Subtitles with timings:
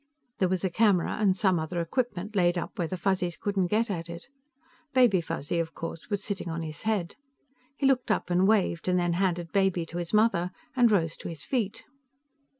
[0.39, 3.91] There was a camera and some other equipment laid up where the Fuzzies couldn't get
[3.91, 4.25] at it.
[4.95, 7.17] Baby Fuzzy, of course, was sitting on his head.
[7.77, 11.27] He looked up and waved, and then handed Baby to his mother and rose to
[11.29, 11.83] his feet.